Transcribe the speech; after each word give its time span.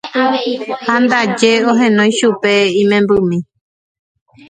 ha 0.85 0.95
ndaje 1.03 1.51
ohenói 1.71 2.11
chupe 2.17 2.53
imembymi. 2.81 3.37